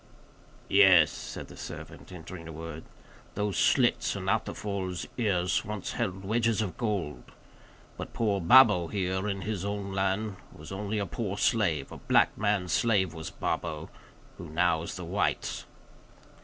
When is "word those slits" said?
2.51-4.15